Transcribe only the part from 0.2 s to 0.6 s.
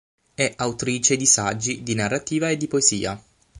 È